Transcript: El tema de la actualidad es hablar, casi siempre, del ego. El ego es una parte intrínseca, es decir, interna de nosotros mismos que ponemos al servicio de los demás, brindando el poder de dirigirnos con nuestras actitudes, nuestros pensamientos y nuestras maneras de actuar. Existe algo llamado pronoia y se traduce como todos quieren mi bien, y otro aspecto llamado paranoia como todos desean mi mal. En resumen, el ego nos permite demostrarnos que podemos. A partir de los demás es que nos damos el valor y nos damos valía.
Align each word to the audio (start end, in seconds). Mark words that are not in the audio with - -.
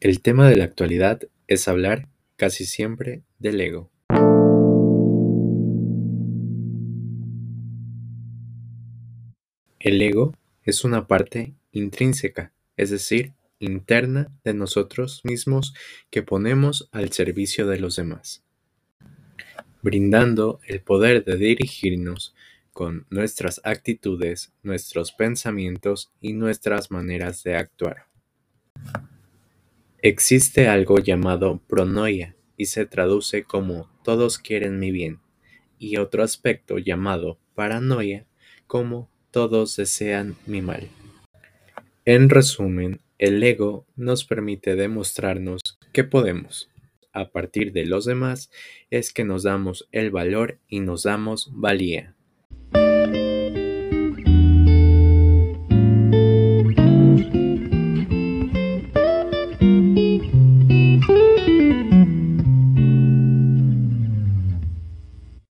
El 0.00 0.22
tema 0.22 0.48
de 0.48 0.54
la 0.54 0.62
actualidad 0.62 1.22
es 1.48 1.66
hablar, 1.66 2.06
casi 2.36 2.66
siempre, 2.66 3.24
del 3.40 3.60
ego. 3.60 3.90
El 9.80 10.00
ego 10.00 10.36
es 10.62 10.84
una 10.84 11.08
parte 11.08 11.54
intrínseca, 11.72 12.52
es 12.76 12.90
decir, 12.90 13.32
interna 13.58 14.30
de 14.44 14.54
nosotros 14.54 15.20
mismos 15.24 15.74
que 16.10 16.22
ponemos 16.22 16.88
al 16.92 17.10
servicio 17.10 17.66
de 17.66 17.80
los 17.80 17.96
demás, 17.96 18.44
brindando 19.82 20.60
el 20.64 20.80
poder 20.80 21.24
de 21.24 21.36
dirigirnos 21.38 22.36
con 22.72 23.04
nuestras 23.10 23.60
actitudes, 23.64 24.52
nuestros 24.62 25.10
pensamientos 25.10 26.12
y 26.20 26.34
nuestras 26.34 26.92
maneras 26.92 27.42
de 27.42 27.56
actuar. 27.56 28.06
Existe 30.00 30.68
algo 30.68 31.00
llamado 31.00 31.60
pronoia 31.66 32.36
y 32.56 32.66
se 32.66 32.86
traduce 32.86 33.42
como 33.42 33.90
todos 34.04 34.38
quieren 34.38 34.78
mi 34.78 34.92
bien, 34.92 35.18
y 35.76 35.96
otro 35.96 36.22
aspecto 36.22 36.78
llamado 36.78 37.40
paranoia 37.56 38.24
como 38.68 39.10
todos 39.32 39.74
desean 39.74 40.36
mi 40.46 40.62
mal. 40.62 40.88
En 42.04 42.30
resumen, 42.30 43.00
el 43.18 43.42
ego 43.42 43.86
nos 43.96 44.24
permite 44.24 44.76
demostrarnos 44.76 45.60
que 45.92 46.04
podemos. 46.04 46.70
A 47.12 47.30
partir 47.30 47.72
de 47.72 47.84
los 47.84 48.04
demás 48.04 48.52
es 48.90 49.12
que 49.12 49.24
nos 49.24 49.42
damos 49.42 49.88
el 49.90 50.12
valor 50.12 50.60
y 50.68 50.78
nos 50.78 51.02
damos 51.02 51.50
valía. 51.52 52.14